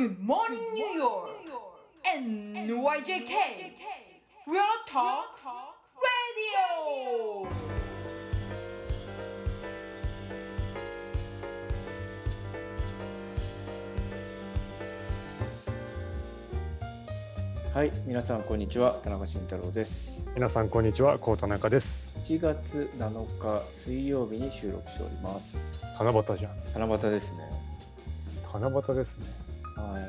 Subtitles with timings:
[0.00, 1.28] Good morning, New York!
[2.16, 3.34] NYJK!
[4.46, 5.36] Real Talk
[6.00, 7.46] Radio!
[17.74, 20.30] はい、皆さんこんにちは、田中慎太郎です。
[20.34, 22.16] 皆さんこんにちは、こう田中です。
[22.22, 25.84] 1月7日水曜日に収録しております。
[25.98, 26.56] 七夕じゃん。
[26.72, 27.50] 七夕ですね。
[28.54, 29.49] 七夕ですね。
[29.82, 30.02] はい。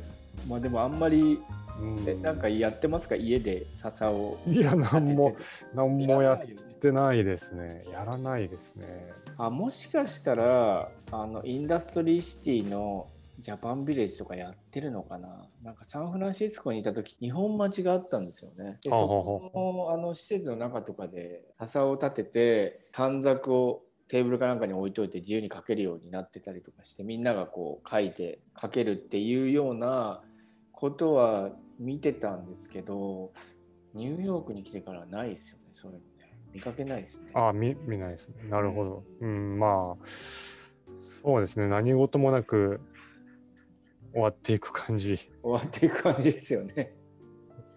[0.48, 1.40] まあでもあんまり、
[1.80, 3.14] うんえなんかやってますか？
[3.14, 6.40] 家で笹をいや、なんも立てて、なんもやっ
[6.80, 7.84] てないですね。
[7.92, 9.12] やらないですね。
[9.36, 13.06] あもしかしたらあのインダストリーシティの
[13.38, 15.46] ジャパンビレッジとかやってるのかな？
[15.62, 18.78] なんかサンフランシスコにいた時日本町があったんですよね。
[18.82, 19.52] でそこ
[19.88, 30.22] のあの施設の中とかで笹を立てて短冊をテーブルかなんかに置いといて自由に書けるようになってたりとかしてみんながこう書いて書けるっていうような
[30.72, 33.32] ことは見てたんですけど
[33.94, 36.08] ニューヨークに来てからはないですよねそういうのね
[36.52, 37.30] 見かけないですね。
[37.34, 38.48] あ見、見ないですね。
[38.48, 39.04] なるほど。
[39.20, 40.06] うん、まあ、
[41.22, 41.68] そうですね。
[41.68, 42.80] 何事もなく
[44.12, 45.30] 終わっていく感じ。
[45.42, 46.94] 終わっていく感じですよね。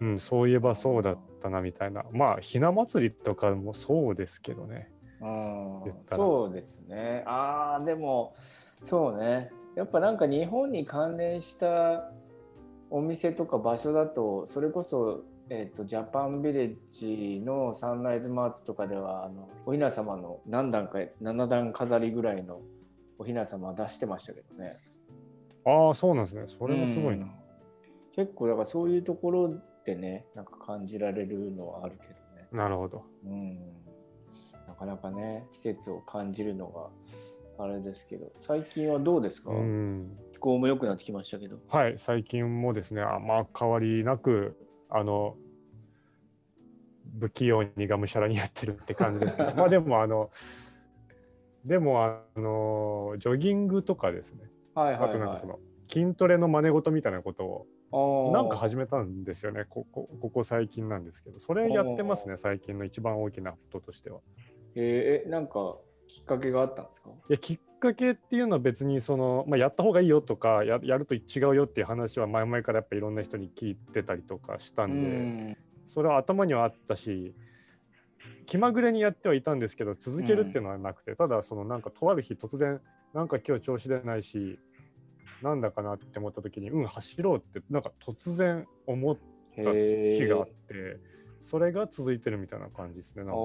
[0.00, 2.04] うん、そういえばそうだったなみたいな。
[2.12, 4.90] まあ、ひな祭りとかもそうですけどね。
[6.06, 7.22] そうですね。
[7.26, 8.34] ああ、でも、
[8.82, 9.50] そうね。
[9.76, 12.10] やっぱなんか日本に関連した
[12.90, 22.60] お店とか場所だと、それこそ、えっとジャパンビレッジのサンライズマートとかではあのおひな様の何段か7段飾りぐらいの
[23.18, 24.72] おひな様出してましたけどね。
[25.66, 26.44] ああ、そうなんですね。
[26.46, 27.24] それもすごいな。
[27.24, 27.42] うん
[28.14, 32.48] 結構だからそういうところでねなんか感じられるのはあるけどね。
[32.52, 33.04] なるほど。
[33.24, 33.58] うん、
[34.72, 36.88] なかなかね季節を感じるのが
[37.62, 40.18] あれですけど最近はどうですか、うん。
[40.32, 41.58] 気候も良くなってきましたけど。
[41.68, 44.56] はい、最近もですね、あまあ変わりなく、
[44.88, 45.36] あの、
[47.20, 50.30] 不器用にがむしゃらにやってるって感じですけど、 まあでも、あの、
[51.64, 64.20] でも、あの、ジョギングとかですね、はいはいあとなんはいかその、筋トレの真似事みたいなことを、なんか始めたんですよね、ここここ最近なんですけど、それやってますおね、最近の一番大きなこととしては。
[64.74, 65.28] えー。
[65.28, 65.76] えなんか
[66.08, 67.10] きっかけがあったんですか？
[67.10, 75.56] いやきっかけっていうのは別にその、まあ、やった方がいいよとかややると違うよっていう話は前々からやっぱいろんな人に聞いてたりとかしたんで、うん。
[75.86, 77.34] それは頭にはあったし
[78.46, 82.80] 気まぐれにやってはいたんですけど続けるっていうのはなくて、ただそのなんかとある日突然
[83.14, 84.58] なんか今日調子出ないし
[85.42, 91.00] なんだかなって思った時にうん走ろうってなんか突然思ったへ日があっえて、
[91.40, 93.38] それが続いてるみたいな感じですねなんか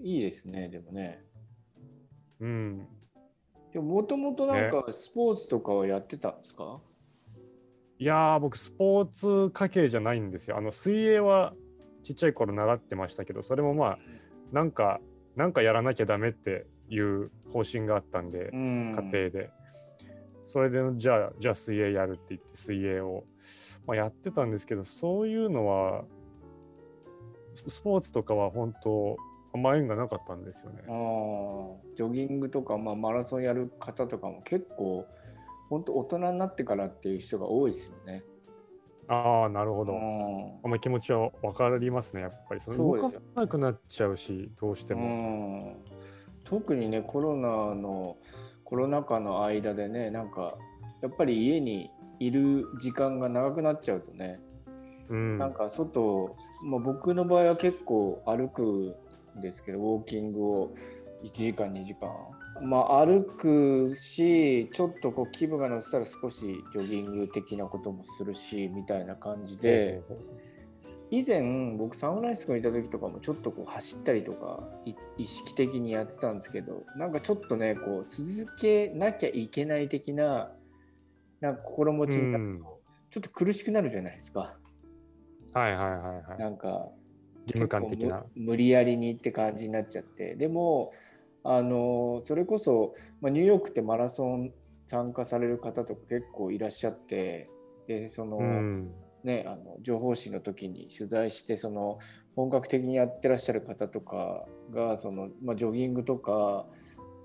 [0.00, 1.24] いいですねでもね。
[2.40, 2.86] うん。
[3.72, 6.80] でももともとなんかスポーツとかはやってたんですか、
[7.98, 10.56] いやー僕スポーツ家系じゃないんですよ。
[10.56, 11.54] あの水泳は
[12.02, 13.98] ちっちゃい頃習ってましたけどそれもまあ
[14.52, 15.00] なんか
[15.36, 18.94] なんかやらなきゃダメっていう方針があったんで、うん。
[18.96, 19.50] 家庭で。
[20.44, 23.24] それでじゃあじゃあ水泳やるって言って水泳を、
[23.86, 26.04] まあ、やってたんですけどそういうのは
[27.54, 29.18] ススポーツとかは本当
[29.58, 30.90] あんま縁がなかったんですよねあ。
[30.90, 35.04] ージョギングとか、まあ、マラソンやる方とかも結構
[35.68, 38.22] 本当大人になってからっていう人が多いですよね。
[39.08, 39.92] ああなるほど。
[39.92, 45.04] うんあんまり気持ちは分かりますねやっぱりその動かなくなっちゃうしどうしてうも。
[45.08, 45.76] ん
[46.44, 48.16] 特にねコロナの
[48.64, 50.56] コロナ禍の間でねなんか
[51.02, 54.40] やっぱり家にいる時間が長くなっちゃうとね、
[55.08, 58.94] うんなんか外、まあ、僕の場合は結構歩くん
[59.36, 60.74] ですけどウォーキングを
[61.24, 62.08] 1時間2時間
[62.62, 70.02] まあ歩くしちょっとこう気分が乗せたら少しジョギング的なこともするしみたいな感じで。
[71.10, 80.50] 以前僕サンフランシスコにいた時とかもちょっとこう走ったりとかい意識的にやってたんですけどなんかちょっとねこう続けなきゃいけない的な
[81.40, 84.54] なんか心持ちになるとちょっと苦しくなるじゃないですか、
[85.54, 86.38] はいはいはいはい。
[86.38, 86.88] なんか
[87.48, 88.24] 義務感的な。
[88.34, 90.92] 無無理やりにって感じになっちゃってでも
[91.44, 94.52] あのそれこそ、まあ、ニューヨークってマラソン
[94.86, 97.50] 参加される方とか結構いらっしゃって
[97.86, 98.90] でその、うん。
[99.24, 101.98] ね、あの情報誌の時に取材してその
[102.36, 106.66] 本格的にやってらっしゃる方とかがその、まあ、ジョギングとか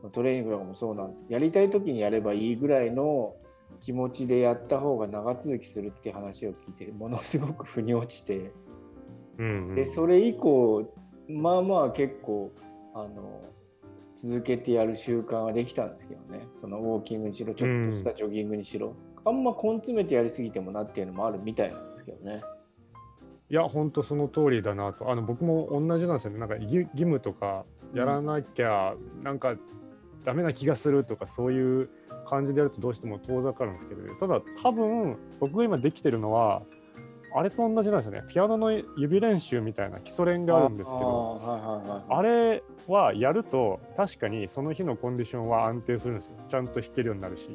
[0.02, 3.36] そのトレーニングとかもそうなんですやりたい時にやればいいぐらいの
[3.80, 8.52] 気持ちでやった方が長続きするって話を聞いてものすごく腑に落ちて
[9.38, 10.94] うんうんでそれ以降
[11.28, 12.52] まあまあ結構
[12.94, 13.42] あの
[14.16, 18.96] 続けてやる習慣はできたんですけどねそのウォーキングにしろちょっとしたジョギングにしろ、
[19.26, 22.42] あんま根詰めてやりすぎてもなっていうのもあるみたいなんですけどね。
[23.50, 25.12] いや、本当その通りだなと。
[25.12, 26.40] あの僕も同じなんですよね。
[26.40, 29.56] なんか義義務とかやらなきゃなんか
[30.26, 31.90] ダメな気がするとかそういう
[32.26, 36.64] 感じでやるとどうしても遠ざかるんですけど、ただ多分僕が今できてるのは
[37.36, 38.24] あれと同じなんですよね。
[38.28, 41.40] ピアノの指練習みたいな基礎練があるんですけど、
[42.10, 46.36] あ,、れはやると確かにその日のコンディションは安定するんですよ。
[46.48, 47.50] ちゃんと弾けるようになるし。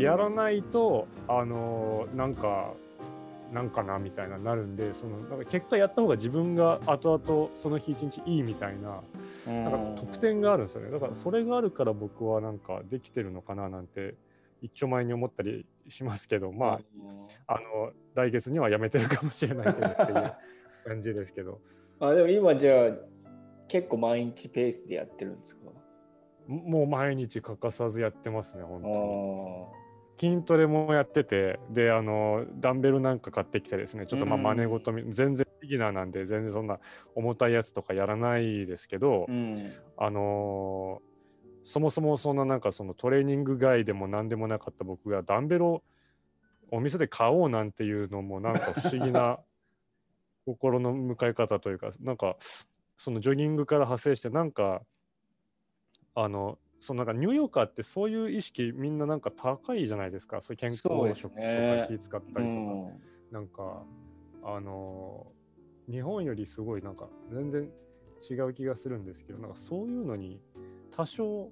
[0.00, 2.72] やらないとあのーなんか
[3.52, 9.00] なんかなみたいななるんでそのなんか結果やった方が自分が後々その日一日いいみたいな
[9.46, 14.14] なんか得点があるんですよねだからそれがあるから僕はなんかできてるのかななんて
[14.64, 16.80] 一丁前に思ったりしますけどま
[17.46, 20.32] ああの来月にはやめてるかもしれないけどっていう
[20.86, 21.60] 感じですけど。
[22.00, 22.90] あでも今じゃあ
[23.68, 25.70] 結構毎日ペースでやってるんですか？
[26.46, 28.94] もう毎日欠かさずやってますね本当に。
[28.94, 29.84] あ
[30.16, 34.42] 筋トレもやっててであのダンベルなんか買ってきてですねちょっとまあうん。
[34.44, 36.78] 真似事み、全然ビギナーなんで全然そんな
[37.14, 39.56] 重たいやつとかやらないですけど、うん。
[39.96, 41.13] あのー
[41.64, 45.82] そもそもそんななんかそのトレーニング外でも何でもなかった僕がダンベルを
[46.70, 49.38] お店で買おうなんていうのもなんか不思議な
[50.46, 52.36] 心の向かい方というかなんか
[52.98, 54.82] そのジョギングから派生してなんか
[56.14, 60.42] あのそのなんかニューヨーカーってそういう意識みんななんか高いじゃないですか。
[60.42, 60.82] そう健康
[61.14, 63.00] 食とねか気使ったりとか、うん。
[63.30, 63.84] なんか
[64.42, 65.44] あのー
[65.90, 67.68] 日本よりすごいなんか全然
[68.30, 70.40] 違う気がするんですけどなんかそういうのに
[70.96, 71.50] 多少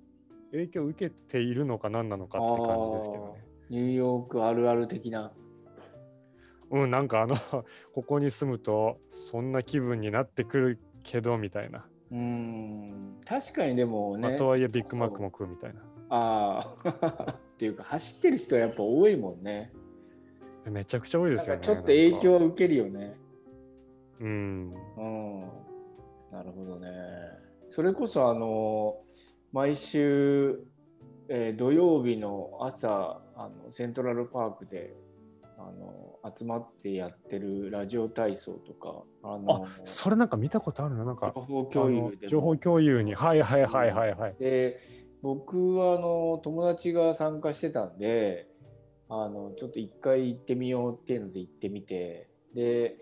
[0.52, 3.44] 影響を受けているのか何なのかって感じですけどね。
[3.70, 5.32] ニューヨークあるある的な。
[6.70, 7.36] うんなんかあの
[7.92, 11.86] ここに住むとそんな気分になってくるけどみたいな。
[12.12, 14.28] うん確かにでもね。
[14.28, 15.82] まあとはいえビッグマックも食うみたいな。
[16.10, 19.72] ああ っていうか走ってる人はやっぱ多いもんね。
[20.70, 21.62] めちゃくちゃ多いですよね。
[21.62, 23.16] ちょっと影響を受けるよね。
[24.20, 24.74] うん。
[24.98, 25.40] うん。
[26.30, 26.88] なるほどね。
[27.68, 28.98] それこそあの
[29.52, 30.58] 毎週、
[31.28, 34.94] えー土曜日の朝あのセントラルパークで
[35.58, 41.04] あの集まってやってるラジオ体操とかあのあそれなんか見たことあるな。
[41.04, 43.14] なんか情報共有でも情報共有に。
[43.14, 44.36] はいはいはいはいはい。
[44.38, 44.78] で
[45.22, 48.48] 僕はあの友達が参加してたんで
[49.08, 52.96] あのちょっと一回行ってみようっていうので行ってみてで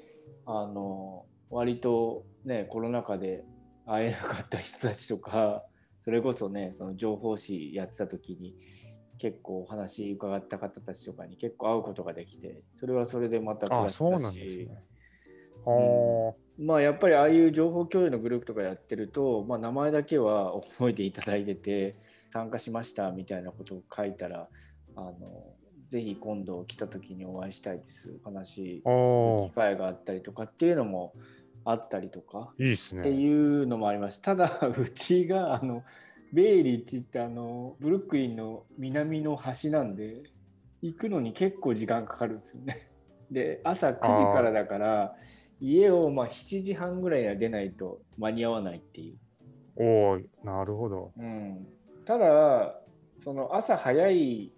[0.44, 3.44] あの割とねコロナ禍で
[3.86, 5.64] 会えなかった人たちとか
[6.10, 8.56] それこそねその情報誌やってた時に
[9.18, 14.82] 結構お話伺った方たちとかに結構会うことができてそれはそれでまたあ、そうなんですね。
[15.64, 21.94] はまあやっぱりああいう情報共有のグループとかやってると、まあ、名前だけは覚えていただいてて
[22.32, 24.48] 参加しましたみたいなことを書いたら
[24.96, 25.14] あの
[25.90, 28.18] ぜひ今度来た時にお会いしたいです。
[28.24, 31.14] 話機会があったりとかっていうのも
[31.64, 33.16] あったりとかいいっすってね。
[33.16, 35.84] いうのもありますただ うちがあの
[36.32, 40.22] ベイリッジってあのブルックリンの南の端なんで
[40.82, 42.88] 行くのに結構時間かかるんですよね。
[43.30, 45.16] で朝9時からだから
[45.60, 49.18] 家をまあ7時半ぐらいには出ないと間に合わないっていう。
[49.76, 51.12] おお、なるほど。
[51.16, 51.66] うん、
[52.04, 52.80] ただ
[53.18, 54.52] その朝早い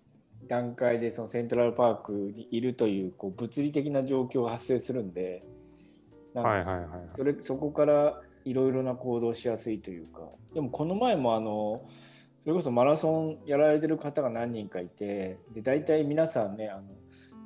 [0.48, 5.44] 段階でそのセントラルパークにいるというこう物理的な状況が発生するんで
[6.34, 6.88] はいはいはいはい。
[7.16, 10.20] それそこからいろいろな行動しやすいというか
[10.54, 11.86] でもこの前もあの
[12.42, 16.82] それこそマラソンやられてる方が何人かいてで大体皆さんねあの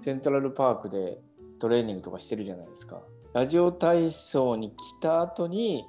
[0.00, 1.18] セントラルパークで
[1.58, 3.02] トレーニングとかしてるじゃないですか。
[3.32, 5.84] ラジオ体操に来た後に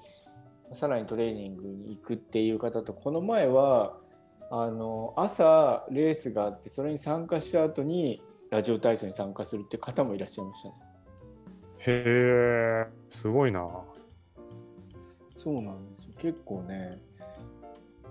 [0.73, 3.97] さらにトレーニングに行くっていう方とこの前は
[4.51, 10.75] あの朝レースがあってそれに参加した後にラジオ体操に参加するって方もいらっしゃいましたね。
[11.87, 13.67] へえ、すごいな。
[15.33, 16.99] そうなんですよ結構ね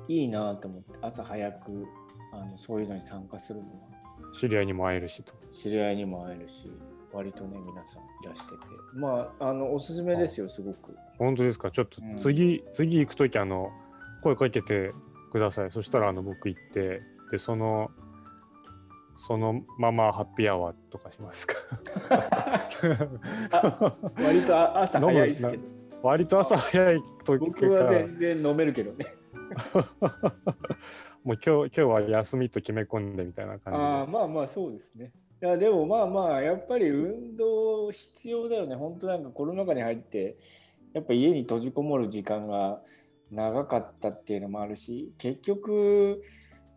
[0.06, 1.84] いいなと思って朝早く
[2.32, 3.88] あのそういうのに参加するのは
[4.32, 5.32] 知り合いにも会えるしと。
[5.52, 6.70] 知り合いにも会えるし
[7.12, 8.58] 割とね皆さんいらしてて
[8.94, 11.70] まああのおすすめですよすごく本当ですか？
[11.72, 13.70] ちょっとうん次、次行くとき、あの、
[14.22, 14.92] 声かけて
[15.32, 15.70] ください。
[15.72, 17.90] そしたら、あの、僕行って、で、その、
[19.16, 21.54] そのままハッピーアワーとかしますか？
[24.16, 25.62] 割とあ朝早いですけど。
[26.02, 29.06] 割と朝早い時僕は全然飲めるけどね。
[31.24, 35.12] もう今日今日は休みと決め込んでみたいな感じあまあまあそうですね。
[35.42, 38.76] いやでもまあまあやっぱり運動必要だよね。
[38.76, 40.36] 本当なんかコロナ禍に入って
[40.92, 42.80] やっぱ家に閉じこもる時間が
[43.30, 46.22] 長かったっていうのもあるし結局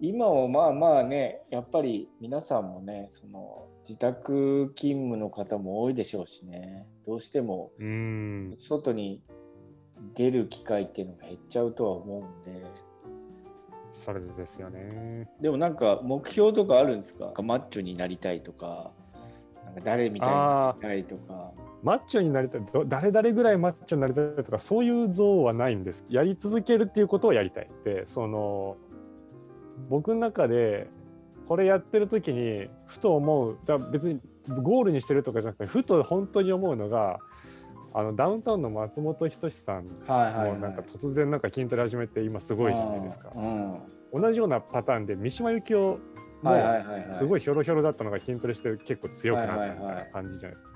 [0.01, 6.87] 今もまあまあねやっぱり皆さんもねその自宅勤務の方も多いでしょうしね。
[7.05, 8.57] どうしてもうん。
[8.59, 9.21] 外に
[10.15, 12.65] 出る機会っていうのが減っちゃうとは思うんで。
[13.91, 15.27] それですよね。
[15.41, 17.33] でもなんか目標とかあるんですか？
[17.41, 18.91] マッチョになりたいとか
[19.65, 21.51] なんか誰みたいになりたいとか。
[21.81, 26.05] マッチョになりたいど誰々ぐらいマッチョになりたいとかそういう像はないんです。
[26.09, 28.75] やり続けるっていうことをやりたいでその
[29.89, 30.87] 僕の中で
[31.47, 33.57] これやってる時にふと思う。
[33.65, 37.19] だ別にゴールにしてるとかじゃなくてふと本当に思うのが
[37.93, 43.31] あのダウンタウンの松本人志さんもなんか突然なんか筋トレ始めて今すごいじゃないですか。
[44.11, 45.99] 同じようなパターンで三島由紀夫
[46.41, 46.51] も
[47.11, 50.69] すごいひょろひょろだったのが筋トレして結構強くなったみたいない感じじゃないですか。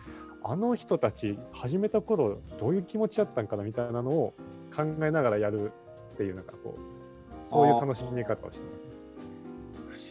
[0.46, 4.34] あの人たち始めた頃どういう気持ちだったんかなみたいなのを
[4.76, 5.72] 考えながらやる
[6.14, 8.93] っていうなんかこうそういう楽しみ方をして不思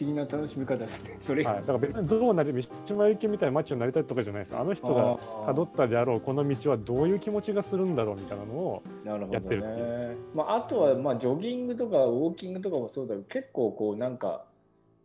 [0.05, 1.43] 議な楽しみ方ですねそれ。
[1.43, 4.55] はい、だから別にどうなり三島由紀夫みたいなマッチョになりたいとかじゃないです。
[4.55, 10.15] あの人があー辿ったであろうこの道はどういう気持ちがするんだろうみたいなのをやってるってね。
[10.33, 14.45] まあ、あとはまあジョギングとかウォーキングとかもそうだけど結構こうなんか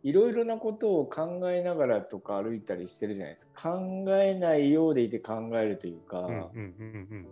[0.03, 6.27] いろいろなことを考えながらとか歩いたりしてるじゃないですか考えないようでいて考えるというか、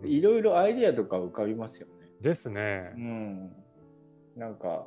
[0.04, 1.94] いろいろアイデアとか浮かびますよね。
[2.20, 2.98] ですねう。
[2.98, 3.52] ん、
[4.36, 4.86] なんか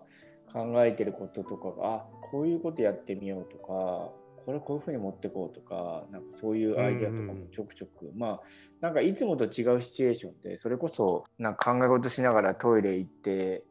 [0.54, 4.12] 考えてることとかがあこういうことやってみようとか
[4.46, 8.42] これこういうふうに持ってこうとかなんかそういうアイデアとかもちょくちょく、まあ
[8.80, 13.64] なんかいつもと違うシチュエーションでそれこそなんか考え事しながらトイレ行って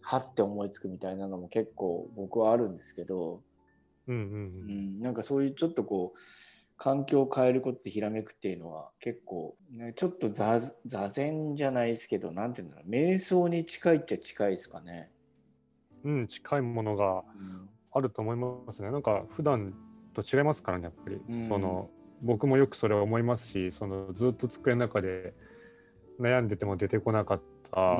[0.00, 3.42] はって思いつくみたいなのも結構僕はあるんですけど、
[4.08, 6.18] うんうんううんん、なんかそういうちょっとこう
[6.76, 12.90] 環境を変えることでひらめくっていうのは結構、ね、ちょっと座座禅じゃないですけどなんていうんだろう。
[12.90, 15.10] 瞑想に近いっちゃ近いですかね。
[16.02, 17.22] うん、近いものが。
[17.38, 18.90] うんあると思いますね。
[18.90, 19.74] なんか普段
[20.14, 21.20] と違いますからね、やっぱり。
[21.28, 21.90] うんその
[22.22, 25.32] 僕もよくそれは思いますし、そのずっと机の中で
[26.20, 27.96] 悩んでても出てこなかった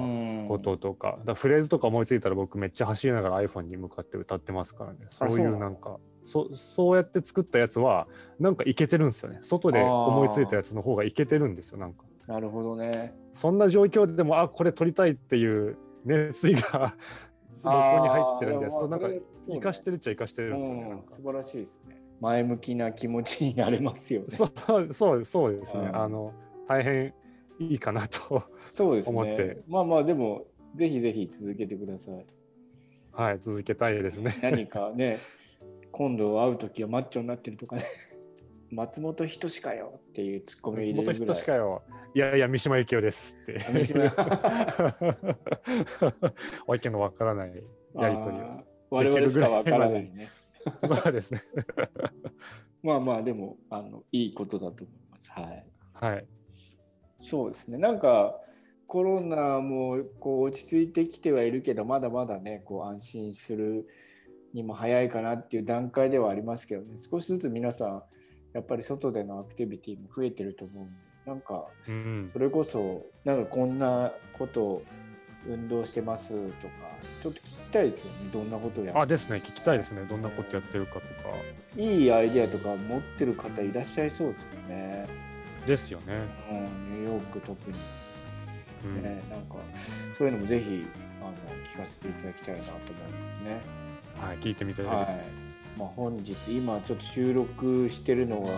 [0.47, 4.99] こととか、だからフレーズとか思いついたら僕めっちゃ走りながら iPhone に向かって歌ってますからね。
[5.09, 9.39] そういうなんかそそうやって作ったやつはなんかいけてるんですよね。
[9.41, 11.79] 外で思いついたやつの方がいけてるんですよ。
[11.79, 13.15] なんかなるほどね。
[13.33, 16.95] そんな状況でもあこれ撮りたいっていう熱意が
[17.61, 19.09] そこに入ってるんで、そうなんか
[19.43, 21.03] 生かしてるっちゃ生かしてるんですよね。
[21.09, 22.03] 素晴らしいですね。
[22.21, 24.29] 前向きな気持ちになれますよね。
[24.33, 25.85] そうそうそうですね。
[25.85, 26.33] うんあの
[26.67, 27.13] 大変
[27.59, 29.57] いいかなとそうです思ってね。
[29.69, 32.27] まあまあでもぜひぜひ続けてください。
[33.13, 34.39] はい続けたいですね。
[34.43, 35.19] 何かね、
[35.93, 37.83] 今度会う時はマッチョになってるとかね。
[38.71, 41.35] 松本人志かよっていうツッコミを入れ元るぐらい。
[41.35, 41.83] 人しかよ。
[42.15, 43.59] いやいや三島由紀夫ですって。
[43.59, 44.05] 三島
[46.67, 47.53] わけのわからない
[47.95, 48.65] やりとりを。
[48.91, 50.29] 我々しかわからないね。
[50.85, 51.43] そうですね。
[52.83, 55.31] まあまあでもあのいいことだと思います。
[55.33, 55.67] はい。
[55.93, 56.27] はい。
[57.19, 57.79] そうですね。
[57.79, 58.39] なんか
[58.87, 63.87] コロナもこう落ち着いてきてはいるけど、まだまだね、こう安心する
[64.53, 68.03] にも早いかなっていう段階ではありますけどね、少しずつ皆さん、
[68.53, 70.93] やっぱり外でのアクティビティも増えてると思うんで、
[71.27, 74.83] なんかうんそれこそ、なんかこんなことを
[75.47, 76.75] 運動してますとか、
[77.23, 80.05] ちょっと聞きたいですよね、どんなことをやっあですね聞きたいですね。
[80.09, 81.07] どんなことやってるかとか。
[81.77, 85.07] いいアイデアとか持ってる方いらっしゃいそうですよね。
[85.67, 86.15] ですよね。
[86.51, 87.77] うん、ニューヨーク特に。
[88.83, 89.57] うんね、なんか
[90.17, 90.87] そういうのもぜひ
[91.21, 91.33] あの
[91.65, 93.61] 聞かせていただきたいなと思いますね。
[94.19, 95.50] はい聞いてみたいはいです。。
[95.79, 98.51] まあ、本日今ちょっと収録してるのは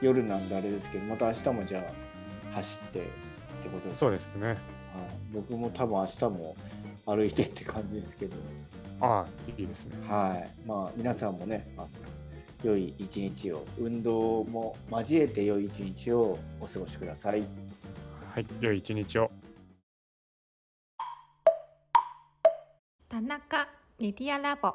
[0.00, 4.48] 夜なんであれですけど、また明日もじゃあ走ってってことですそうですね。
[4.48, 4.56] はい、
[5.32, 6.56] 僕も多分明日も
[7.04, 8.36] 歩いてって感じですけど、
[9.00, 9.26] ああ
[9.58, 9.96] いいですね。
[10.08, 10.66] はい。
[10.66, 11.88] まあ皆さんもね、あの
[12.62, 17.42] 良い一日を運動も交えて良い一日をお過ごしください。
[18.32, 19.30] はい良い一日を。
[23.08, 24.74] 田中メディアラボ